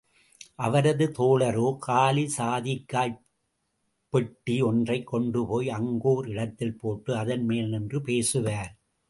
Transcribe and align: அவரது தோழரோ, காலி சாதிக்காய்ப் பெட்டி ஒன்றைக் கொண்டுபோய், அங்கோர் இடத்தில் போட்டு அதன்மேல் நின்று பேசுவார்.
அவரது 0.55 1.11
தோழரோ, 1.17 1.77
காலி 1.77 2.31
சாதிக்காய்ப் 2.37 3.19
பெட்டி 4.09 4.61
ஒன்றைக் 4.61 5.07
கொண்டுபோய், 5.07 5.69
அங்கோர் 5.69 6.27
இடத்தில் 6.27 6.77
போட்டு 6.77 7.15
அதன்மேல் 7.15 7.69
நின்று 7.69 8.01
பேசுவார். 8.01 8.77